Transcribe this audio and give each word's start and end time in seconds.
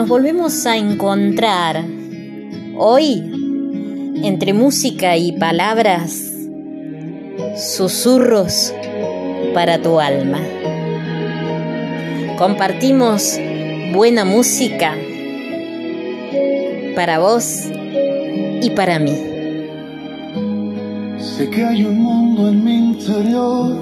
nos 0.00 0.08
volvemos 0.08 0.64
a 0.64 0.78
encontrar 0.78 1.84
hoy 2.78 3.22
entre 4.24 4.54
música 4.54 5.18
y 5.18 5.32
palabras, 5.32 6.32
susurros 7.54 8.72
para 9.52 9.82
tu 9.82 10.00
alma. 10.00 10.40
Compartimos 12.38 13.38
buena 13.92 14.24
música 14.24 14.96
para 16.96 17.18
vos 17.18 17.66
y 18.62 18.70
para 18.70 18.98
mí. 18.98 19.18
Sé 21.18 21.50
que 21.50 21.62
hay 21.62 21.84
un 21.84 21.98
mundo 21.98 22.48
en 22.48 22.64
mi 22.64 22.74
interior, 22.74 23.76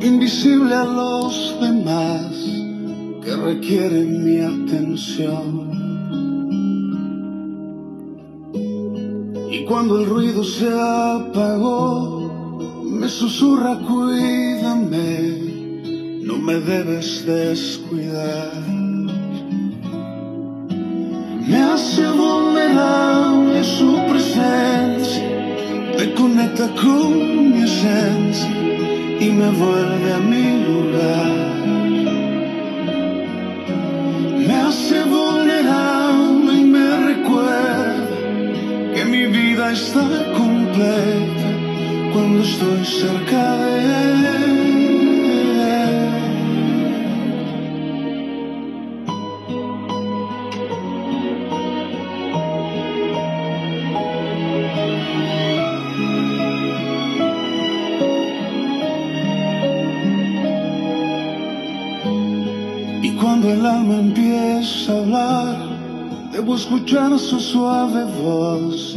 invisible 0.00 0.74
a 0.74 0.84
los 0.84 1.60
demás, 1.60 2.59
que 3.22 3.36
requiere 3.36 4.04
mi 4.04 4.40
atención. 4.40 5.70
Y 9.50 9.64
cuando 9.64 10.00
el 10.00 10.06
ruido 10.06 10.42
se 10.44 10.68
apagó, 10.68 12.20
me 12.84 13.08
susurra, 13.08 13.78
cuídame, 13.78 15.00
no 16.22 16.38
me 16.38 16.54
debes 16.60 17.26
descuidar. 17.26 18.52
Me 21.48 21.56
hace 21.56 22.08
vulnerable 22.10 23.64
su 23.64 23.98
presencia, 24.08 25.24
me 25.98 26.14
conecta 26.14 26.68
con 26.80 27.50
mi 27.52 27.62
esencia 27.62 28.50
y 29.20 29.30
me 29.30 29.50
vuelve 29.50 30.12
a 30.14 30.18
mi 30.18 30.64
lugar. 30.64 31.39
Está 39.72 40.32
completa 40.36 41.50
cerca 42.84 43.56
de 43.56 43.70
él. 43.84 44.40
Y 63.02 63.10
cuando 63.16 63.50
el 63.50 63.64
alma 63.64 63.94
empieza 63.94 64.92
a 64.92 64.98
hablar, 64.98 65.56
debo 66.32 66.56
escuchar 66.56 67.18
su 67.18 67.38
suave 67.38 68.04
voz, 68.22 68.96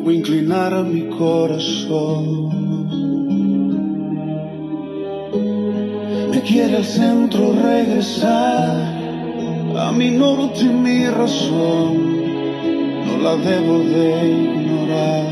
debo 0.00 0.12
inclinar 0.12 0.72
a 0.72 0.82
mi 0.82 1.02
corazón. 1.18 2.48
Me 6.30 6.40
quiere 6.40 6.76
al 6.78 6.84
centro 6.84 7.52
regresar, 7.52 8.76
a 9.76 9.92
mi 9.92 10.10
norte 10.10 10.62
y 10.62 10.68
mi 10.68 11.06
razón, 11.06 12.22
no 13.06 13.18
la 13.22 13.36
debo 13.36 13.78
de 13.80 14.08
ignorar. 14.30 15.26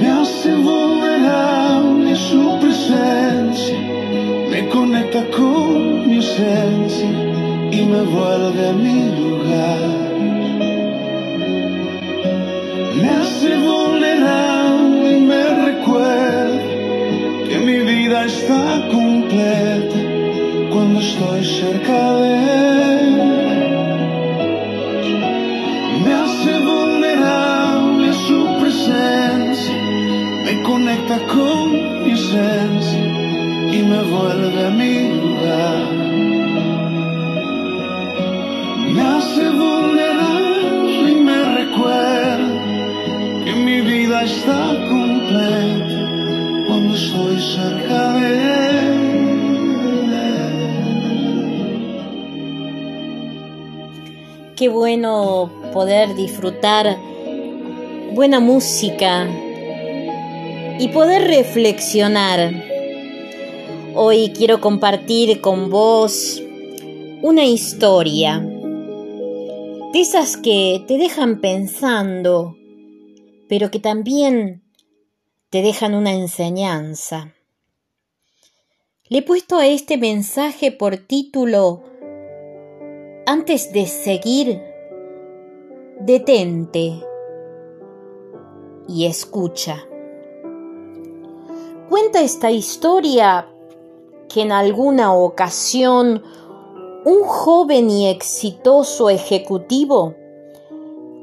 Me 0.00 0.08
hace 0.08 0.54
vulnerable 0.56 2.16
su 2.16 2.58
presencia, 2.58 3.78
me 4.50 4.68
conecta 4.68 5.22
con 5.36 6.08
mi 6.08 6.18
esencia 6.18 7.10
y 7.70 7.84
me 7.84 8.02
vuelve 8.02 8.68
a 8.68 8.72
mi 8.72 8.98
lugar. 9.20 10.05
Me 12.96 13.10
hace 13.10 13.56
vulnerable 13.58 15.18
y 15.18 15.20
me 15.20 15.44
recuerda 15.66 16.62
que 17.46 17.58
mi 17.58 17.78
vida 17.80 18.24
está 18.24 18.88
completa 18.90 20.00
cuando 20.72 21.00
estoy 21.00 21.44
cerca 21.44 22.12
de 22.14 22.32
él. 22.98 23.16
Me 26.04 26.12
hace 26.22 26.58
vulnerable 26.60 28.12
su 28.26 28.38
presencia, 28.60 29.76
me 30.46 30.62
conecta 30.62 31.18
con 31.26 32.02
mi 32.04 32.12
esencia 32.12 33.04
y 33.72 33.82
me 33.82 34.02
vuelve 34.04 34.66
a 34.66 34.70
mi 34.70 35.20
lugar. 35.20 35.95
Cuando 46.66 46.96
cerca 46.96 48.12
de. 48.14 48.46
Qué 54.56 54.68
bueno 54.68 55.50
poder 55.72 56.14
disfrutar 56.14 56.96
buena 58.12 58.40
música 58.40 59.28
y 60.78 60.88
poder 60.88 61.26
reflexionar. 61.28 62.62
Hoy 63.94 64.32
quiero 64.36 64.60
compartir 64.60 65.40
con 65.40 65.70
vos 65.70 66.42
una 67.22 67.44
historia 67.44 68.40
de 69.92 70.00
esas 70.00 70.36
que 70.36 70.84
te 70.86 70.98
dejan 70.98 71.40
pensando, 71.40 72.55
pero 73.48 73.70
que 73.70 73.78
también 73.78 74.62
te 75.50 75.62
dejan 75.62 75.94
una 75.94 76.12
enseñanza. 76.12 77.34
Le 79.08 79.18
he 79.18 79.22
puesto 79.22 79.56
a 79.56 79.66
este 79.66 79.98
mensaje 79.98 80.72
por 80.72 80.96
título 80.96 81.84
Antes 83.26 83.72
de 83.72 83.86
seguir, 83.86 84.60
detente 86.00 87.00
y 88.88 89.06
escucha. 89.06 89.86
Cuenta 91.88 92.20
esta 92.20 92.50
historia 92.50 93.48
que 94.28 94.42
en 94.42 94.50
alguna 94.50 95.14
ocasión 95.14 96.22
un 97.04 97.22
joven 97.22 97.88
y 97.88 98.08
exitoso 98.08 99.08
ejecutivo 99.08 100.16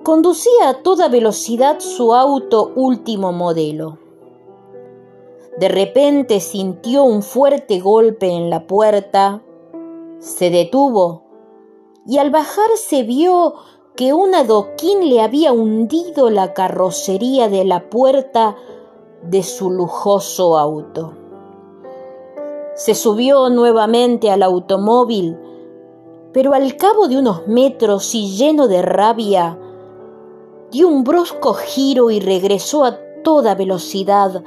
conducía 0.03 0.69
a 0.69 0.83
toda 0.83 1.07
velocidad 1.07 1.79
su 1.79 2.13
auto 2.13 2.71
último 2.75 3.31
modelo. 3.31 3.97
De 5.57 5.69
repente 5.69 6.39
sintió 6.39 7.03
un 7.03 7.23
fuerte 7.23 7.79
golpe 7.79 8.29
en 8.29 8.49
la 8.49 8.67
puerta, 8.67 9.41
se 10.19 10.49
detuvo 10.49 11.23
y 12.05 12.17
al 12.17 12.31
bajar 12.31 12.69
se 12.75 13.03
vio 13.03 13.55
que 13.95 14.13
un 14.13 14.35
adoquín 14.35 15.09
le 15.09 15.21
había 15.21 15.53
hundido 15.53 16.29
la 16.29 16.53
carrocería 16.53 17.47
de 17.47 17.63
la 17.63 17.89
puerta 17.89 18.57
de 19.21 19.43
su 19.43 19.69
lujoso 19.69 20.57
auto. 20.57 21.13
Se 22.75 22.95
subió 22.95 23.49
nuevamente 23.49 24.31
al 24.31 24.41
automóvil, 24.41 25.37
pero 26.33 26.53
al 26.53 26.75
cabo 26.75 27.07
de 27.07 27.19
unos 27.19 27.47
metros 27.47 28.15
y 28.15 28.35
lleno 28.35 28.67
de 28.67 28.81
rabia, 28.81 29.59
dio 30.73 30.87
un 30.87 31.03
brusco 31.03 31.53
giro 31.53 32.09
y 32.09 32.19
regresó 32.19 32.83
a 32.83 32.97
toda 33.23 33.53
velocidad 33.53 34.43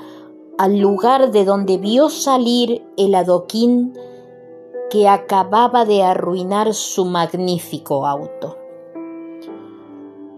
al 0.59 0.77
lugar 0.77 1.31
de 1.31 1.45
donde 1.45 1.79
vio 1.79 2.11
salir 2.11 2.85
el 2.97 3.15
adoquín 3.15 3.97
que 4.91 5.09
acababa 5.09 5.85
de 5.85 6.03
arruinar 6.03 6.75
su 6.75 7.05
magnífico 7.05 8.07
auto. 8.07 8.59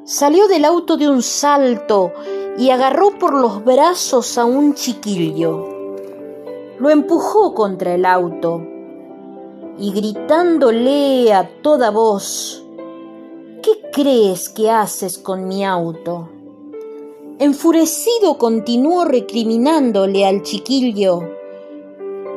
Salió 0.05 0.46
del 0.46 0.67
auto 0.67 0.99
de 0.99 1.08
un 1.08 1.23
salto 1.23 2.12
y 2.58 2.69
agarró 2.69 3.19
por 3.19 3.32
los 3.32 3.64
brazos 3.64 4.37
a 4.37 4.44
un 4.44 4.75
chiquillo. 4.75 5.64
Lo 6.79 6.91
empujó 6.91 7.55
contra 7.55 7.94
el 7.94 8.05
auto 8.05 8.61
y 9.79 9.91
gritándole 9.93 11.32
a 11.32 11.49
toda 11.62 11.91
voz, 11.91 12.62
¿qué 13.69 13.91
crees 13.93 14.49
que 14.49 14.70
haces 14.70 15.19
con 15.19 15.47
mi 15.47 15.62
auto? 15.62 16.31
Enfurecido 17.38 18.38
continuó 18.38 19.05
recriminándole 19.05 20.25
al 20.25 20.43
chiquillo, 20.43 21.20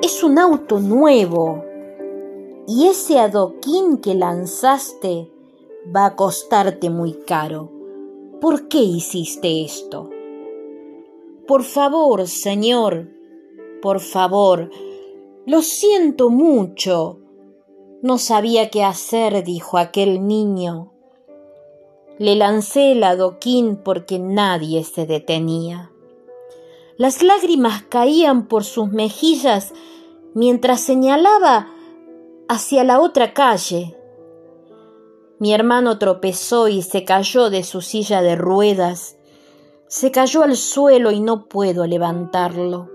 es 0.02 0.24
un 0.24 0.38
auto 0.38 0.80
nuevo 0.80 1.64
y 2.68 2.88
ese 2.88 3.18
adoquín 3.18 4.00
que 4.00 4.14
lanzaste 4.14 5.32
va 5.96 6.08
a 6.08 6.16
costarte 6.18 6.90
muy 6.90 7.14
caro. 7.14 7.72
¿Por 8.42 8.68
qué 8.68 8.80
hiciste 8.80 9.64
esto? 9.64 10.10
Por 11.48 11.64
favor, 11.64 12.28
señor, 12.28 13.10
por 13.82 14.02
favor, 14.02 14.70
lo 15.46 15.62
siento 15.62 16.30
mucho, 16.30 17.20
No 18.04 18.18
sabía 18.18 18.72
qué 18.72 18.84
hacer, 18.84 19.44
dijo 19.44 19.78
aquel 19.78 20.26
niño. 20.26 20.91
Le 22.22 22.36
lancé 22.36 22.92
el 22.92 23.04
adoquín 23.04 23.78
porque 23.78 24.20
nadie 24.20 24.84
se 24.84 25.08
detenía. 25.08 25.92
Las 26.96 27.24
lágrimas 27.24 27.82
caían 27.90 28.48
por 28.48 28.64
sus 28.64 28.92
mejillas 28.92 29.74
mientras 30.36 30.82
señalaba 30.82 31.70
hacia 32.48 32.84
la 32.84 33.00
otra 33.00 33.34
calle. 33.34 33.98
Mi 35.40 35.52
hermano 35.52 35.98
tropezó 35.98 36.68
y 36.68 36.84
se 36.84 37.06
cayó 37.06 37.50
de 37.50 37.64
su 37.64 37.82
silla 37.82 38.22
de 38.22 38.36
ruedas. 38.36 39.18
Se 39.88 40.12
cayó 40.12 40.44
al 40.44 40.58
suelo 40.58 41.10
y 41.10 41.22
no 41.22 41.50
puedo 41.50 41.88
levantarlo. 41.88 42.92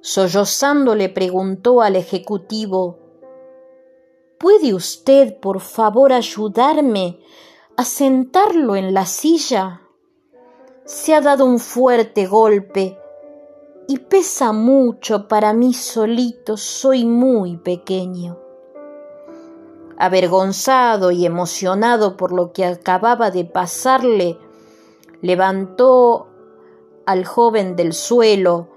Sollozando 0.00 0.96
le 0.96 1.10
preguntó 1.10 1.80
al 1.80 1.94
ejecutivo 1.94 2.98
¿Puede 4.36 4.74
usted, 4.74 5.38
por 5.38 5.60
favor, 5.60 6.12
ayudarme 6.12 7.20
a 7.80 7.84
sentarlo 7.86 8.76
en 8.76 8.92
la 8.92 9.06
silla? 9.06 9.80
Se 10.84 11.14
ha 11.14 11.22
dado 11.22 11.46
un 11.46 11.58
fuerte 11.58 12.26
golpe 12.26 12.98
y 13.88 14.00
pesa 14.00 14.52
mucho 14.52 15.28
para 15.28 15.54
mí 15.54 15.72
solito, 15.72 16.58
soy 16.58 17.06
muy 17.06 17.56
pequeño. 17.56 18.38
Avergonzado 19.96 21.10
y 21.10 21.24
emocionado 21.24 22.18
por 22.18 22.32
lo 22.32 22.52
que 22.52 22.66
acababa 22.66 23.30
de 23.30 23.46
pasarle, 23.46 24.38
levantó 25.22 26.28
al 27.06 27.24
joven 27.24 27.76
del 27.76 27.94
suelo, 27.94 28.68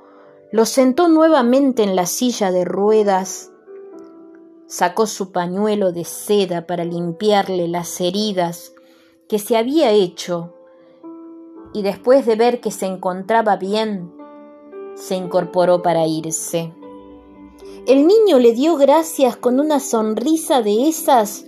lo 0.53 0.65
sentó 0.65 1.09
nuevamente 1.09 1.83
en 1.83 1.97
la 1.97 2.05
silla 2.05 2.53
de 2.53 2.63
ruedas, 2.63 3.51
sacó 4.65 5.07
su 5.07 5.33
pañuelo 5.33 5.91
de 5.91 6.05
seda 6.05 6.65
para 6.65 6.85
limpiarle 6.85 7.67
las 7.67 7.99
heridas 7.99 8.73
que 9.27 9.39
se 9.39 9.57
había 9.57 9.91
hecho 9.91 10.53
y 11.73 11.81
después 11.81 12.25
de 12.25 12.35
ver 12.35 12.61
que 12.61 12.71
se 12.71 12.85
encontraba 12.85 13.55
bien, 13.55 14.11
se 14.95 15.15
incorporó 15.15 15.81
para 15.81 16.05
irse. 16.07 16.73
El 17.87 18.07
niño 18.07 18.39
le 18.39 18.53
dio 18.53 18.77
gracias 18.77 19.35
con 19.35 19.59
una 19.59 19.79
sonrisa 19.79 20.61
de 20.61 20.87
esas 20.87 21.45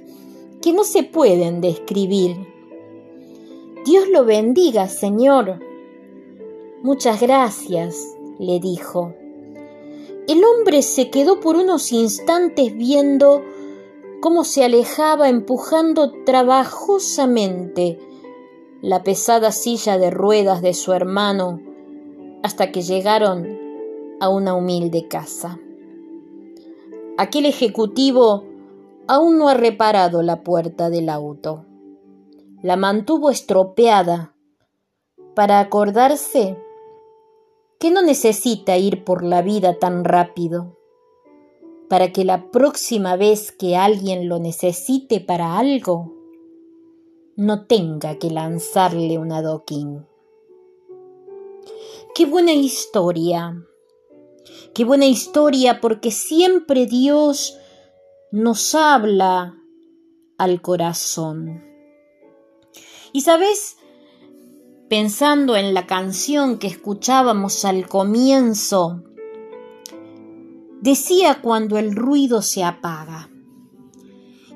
que 0.61 0.73
no 0.73 0.83
se 0.83 1.03
pueden 1.03 1.61
describir. 1.61 2.35
Dios 3.85 4.09
lo 4.09 4.25
bendiga, 4.25 4.87
Señor. 4.87 5.59
Muchas 6.81 7.21
gracias, 7.21 8.15
le 8.39 8.59
dijo. 8.59 9.13
El 10.27 10.43
hombre 10.43 10.81
se 10.81 11.11
quedó 11.11 11.39
por 11.39 11.55
unos 11.55 11.91
instantes 11.91 12.75
viendo 12.75 13.43
cómo 14.21 14.43
se 14.43 14.63
alejaba 14.63 15.29
empujando 15.29 16.11
trabajosamente 16.25 17.99
la 18.81 19.03
pesada 19.03 19.51
silla 19.51 19.97
de 19.97 20.11
ruedas 20.11 20.61
de 20.61 20.73
su 20.73 20.93
hermano 20.93 21.61
hasta 22.43 22.71
que 22.71 22.81
llegaron 22.81 23.57
a 24.19 24.29
una 24.29 24.55
humilde 24.55 25.07
casa. 25.07 25.59
Aquel 27.17 27.45
ejecutivo 27.45 28.45
aún 29.07 29.37
no 29.37 29.49
ha 29.49 29.53
reparado 29.53 30.21
la 30.21 30.43
puerta 30.43 30.89
del 30.89 31.09
auto. 31.09 31.65
La 32.61 32.75
mantuvo 32.75 33.29
estropeada 33.29 34.35
para 35.33 35.59
acordarse 35.59 36.57
que 37.79 37.91
no 37.91 38.01
necesita 38.01 38.77
ir 38.77 39.03
por 39.03 39.23
la 39.23 39.41
vida 39.41 39.77
tan 39.79 40.03
rápido, 40.03 40.77
para 41.89 42.11
que 42.11 42.25
la 42.25 42.51
próxima 42.51 43.15
vez 43.15 43.51
que 43.51 43.75
alguien 43.75 44.27
lo 44.27 44.39
necesite 44.39 45.21
para 45.21 45.57
algo, 45.57 46.13
no 47.35 47.65
tenga 47.65 48.17
que 48.17 48.29
lanzarle 48.29 49.17
un 49.17 49.31
adoquín. 49.31 50.05
Qué 52.13 52.25
buena 52.25 52.53
historia. 52.53 53.61
Qué 54.73 54.85
buena 54.85 55.05
historia 55.05 55.79
porque 55.81 56.11
siempre 56.11 56.85
Dios 56.85 57.57
nos 58.31 58.75
habla 58.75 59.57
al 60.37 60.61
corazón. 60.61 61.63
Y 63.13 63.21
sabes, 63.21 63.77
pensando 64.89 65.55
en 65.55 65.73
la 65.73 65.87
canción 65.87 66.57
que 66.59 66.67
escuchábamos 66.67 67.63
al 67.63 67.87
comienzo, 67.87 69.04
decía 70.81 71.41
cuando 71.41 71.77
el 71.77 71.95
ruido 71.95 72.41
se 72.41 72.63
apaga. 72.63 73.29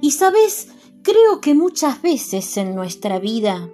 Y 0.01 0.12
sabes, 0.12 0.69
creo 1.01 1.42
que 1.42 1.54
muchas 1.54 2.01
veces 2.01 2.57
en 2.57 2.75
nuestra 2.75 3.19
vida 3.19 3.69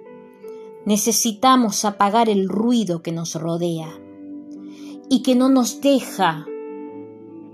necesitamos 0.84 1.84
apagar 1.84 2.28
el 2.28 2.48
ruido 2.48 3.02
que 3.02 3.12
nos 3.12 3.34
rodea 3.34 3.92
y 5.08 5.22
que 5.22 5.34
no 5.34 5.48
nos 5.48 5.80
deja 5.80 6.46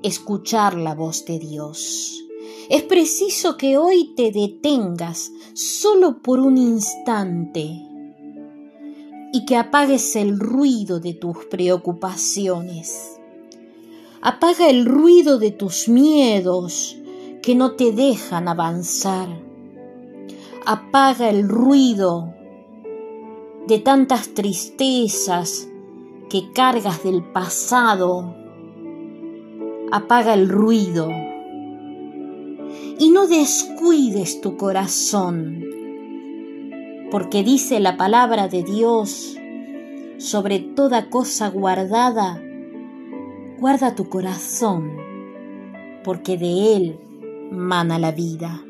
escuchar 0.03 0.77
la 0.77 0.95
voz 0.95 1.25
de 1.25 1.39
Dios. 1.39 2.25
Es 2.69 2.83
preciso 2.83 3.57
que 3.57 3.77
hoy 3.77 4.15
te 4.17 4.31
detengas 4.33 5.33
solo 5.55 6.23
por 6.23 6.41
un 6.41 6.57
instante 6.57 7.83
y 9.33 9.45
que 9.47 9.57
apagues 9.57 10.17
el 10.17 10.39
ruido 10.39 11.01
de 11.01 11.15
tus 11.15 11.45
preocupaciones. 11.47 13.19
Apaga 14.25 14.71
el 14.71 14.87
ruido 14.87 15.41
de 15.41 15.51
tus 15.51 15.89
miedos 15.89 16.97
que 17.43 17.57
no 17.57 17.73
te 17.73 17.91
dejan 17.91 18.47
avanzar. 18.47 19.29
Apaga 20.65 21.29
el 21.29 21.49
ruido 21.49 22.33
de 23.67 23.81
tantas 23.81 24.33
tristezas 24.33 25.69
que 26.31 26.53
cargas 26.53 27.03
del 27.03 27.25
pasado. 27.33 28.37
Apaga 29.91 30.35
el 30.35 30.49
ruido 30.49 31.09
y 33.01 33.11
no 33.11 33.27
descuides 33.27 34.41
tu 34.41 34.57
corazón, 34.57 35.65
porque 37.11 37.43
dice 37.43 37.81
la 37.81 37.97
palabra 37.97 38.47
de 38.47 38.63
Dios, 38.63 39.37
sobre 40.19 40.61
toda 40.61 41.11
cosa 41.11 41.49
guardada, 41.49 42.41
guarda 43.63 43.95
tu 43.95 44.11
corazón, 44.11 44.99
porque 46.05 46.37
de 46.37 46.77
él 46.77 47.01
mana 47.51 47.99
la 47.99 48.13
vida. 48.13 48.63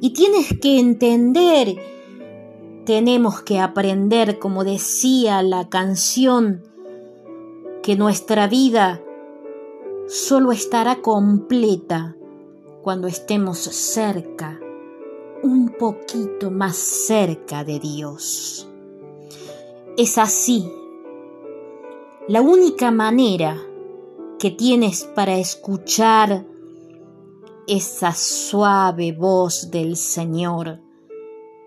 Y 0.00 0.12
tienes 0.12 0.56
que 0.60 0.78
entender 0.78 1.76
tenemos 2.84 3.40
que 3.40 3.60
aprender, 3.60 4.38
como 4.38 4.62
decía 4.62 5.42
la 5.42 5.70
canción, 5.70 6.62
que 7.82 7.96
nuestra 7.96 8.46
vida 8.46 9.02
solo 10.06 10.52
estará 10.52 11.00
completa 11.00 12.14
cuando 12.82 13.08
estemos 13.08 13.58
cerca, 13.58 14.60
un 15.42 15.70
poquito 15.78 16.50
más 16.50 16.76
cerca 16.76 17.64
de 17.64 17.80
Dios. 17.80 18.68
Es 19.96 20.18
así. 20.18 20.70
La 22.26 22.40
única 22.40 22.90
manera 22.90 23.60
que 24.38 24.50
tienes 24.50 25.04
para 25.04 25.36
escuchar 25.36 26.46
esa 27.66 28.14
suave 28.14 29.12
voz 29.12 29.70
del 29.70 29.96
Señor 29.96 30.80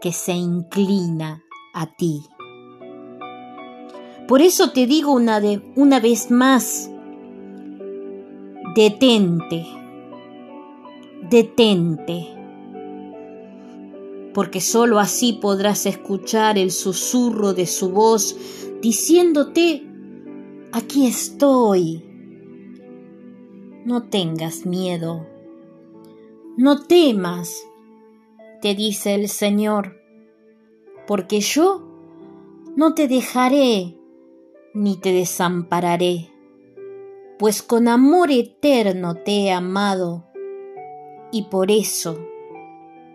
que 0.01 0.11
se 0.11 0.33
inclina 0.33 1.43
a 1.75 1.95
ti. 1.95 2.23
Por 4.27 4.41
eso 4.41 4.71
te 4.71 4.87
digo 4.87 5.11
una, 5.11 5.39
de, 5.39 5.61
una 5.75 5.99
vez 5.99 6.31
más, 6.31 6.89
detente, 8.73 9.63
detente, 11.29 12.29
porque 14.33 14.59
sólo 14.59 14.97
así 14.97 15.33
podrás 15.33 15.85
escuchar 15.85 16.57
el 16.57 16.71
susurro 16.71 17.53
de 17.53 17.67
su 17.67 17.91
voz 17.91 18.35
diciéndote, 18.81 19.87
aquí 20.77 21.07
estoy. 21.07 22.03
No 23.83 24.03
tengas 24.03 24.65
miedo, 24.65 25.25
no 26.55 26.85
temas, 26.85 27.65
te 28.61 28.75
dice 28.75 29.15
el 29.15 29.27
Señor, 29.27 29.99
porque 31.07 31.39
yo 31.39 31.81
no 32.75 32.93
te 32.93 33.07
dejaré 33.07 33.97
ni 34.73 34.97
te 34.97 35.13
desampararé, 35.13 36.29
pues 37.39 37.63
con 37.63 37.87
amor 37.87 38.29
eterno 38.29 39.15
te 39.15 39.45
he 39.45 39.51
amado 39.51 40.25
y 41.31 41.43
por 41.43 41.71
eso 41.71 42.19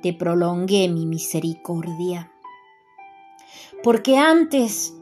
te 0.02 0.12
prolongué 0.12 0.88
mi 0.88 1.06
misericordia. 1.06 2.32
Porque 3.84 4.16
antes 4.16 4.96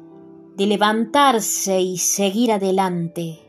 de 0.61 0.67
levantarse 0.67 1.81
y 1.81 1.97
seguir 1.97 2.53
adelante, 2.53 3.41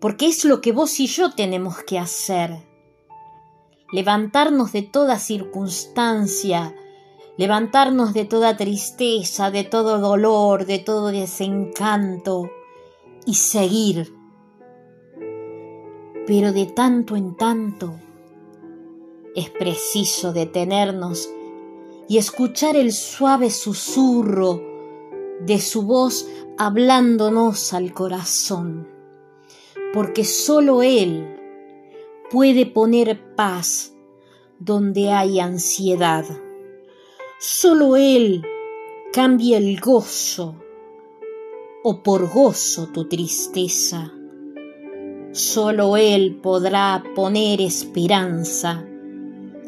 porque 0.00 0.26
es 0.26 0.44
lo 0.44 0.60
que 0.60 0.72
vos 0.72 0.98
y 0.98 1.06
yo 1.06 1.30
tenemos 1.30 1.84
que 1.84 1.96
hacer, 1.96 2.66
levantarnos 3.92 4.72
de 4.72 4.82
toda 4.82 5.20
circunstancia, 5.20 6.74
levantarnos 7.36 8.14
de 8.14 8.24
toda 8.24 8.56
tristeza, 8.56 9.52
de 9.52 9.62
todo 9.62 10.00
dolor, 10.00 10.66
de 10.66 10.80
todo 10.80 11.12
desencanto 11.12 12.50
y 13.24 13.34
seguir. 13.34 14.12
Pero 16.26 16.52
de 16.52 16.66
tanto 16.66 17.14
en 17.14 17.36
tanto 17.36 17.94
es 19.36 19.50
preciso 19.50 20.32
detenernos 20.32 21.30
y 22.08 22.18
escuchar 22.18 22.74
el 22.74 22.92
suave 22.92 23.50
susurro 23.50 24.71
de 25.46 25.58
su 25.58 25.82
voz 25.82 26.28
hablándonos 26.58 27.72
al 27.72 27.92
corazón, 27.92 28.88
porque 29.92 30.24
sólo 30.24 30.82
Él 30.82 31.36
puede 32.30 32.66
poner 32.66 33.34
paz 33.34 33.94
donde 34.58 35.10
hay 35.10 35.40
ansiedad. 35.40 36.24
Solo 37.40 37.96
Él 37.96 38.42
cambia 39.12 39.58
el 39.58 39.80
gozo 39.80 40.56
o 41.82 42.02
por 42.02 42.32
gozo 42.32 42.88
tu 42.92 43.08
tristeza. 43.08 44.12
Solo 45.32 45.96
Él 45.96 46.38
podrá 46.40 47.02
poner 47.16 47.60
esperanza 47.60 48.84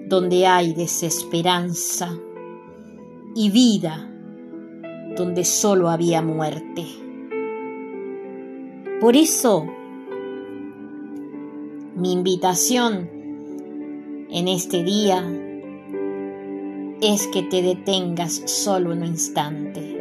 donde 0.07 0.47
hay 0.47 0.75
desesperanza 0.75 2.17
y 3.35 3.51
vida 3.51 4.14
donde 5.17 5.45
solo 5.45 5.89
había 5.89 6.23
muerte. 6.23 6.85
Por 9.01 9.17
eso, 9.17 9.67
mi 11.97 12.13
invitación 12.13 13.09
en 14.31 14.49
este 14.49 14.83
día 14.83 15.23
es 17.01 17.27
que 17.29 17.43
te 17.43 17.63
detengas 17.63 18.43
solo 18.47 18.93
un 18.93 19.05
instante 19.05 19.95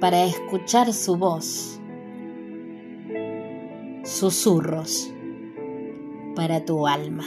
para 0.00 0.24
escuchar 0.24 0.92
su 0.92 1.16
voz, 1.16 1.80
susurros 4.04 5.10
para 6.36 6.64
tu 6.64 6.86
alma. 6.86 7.24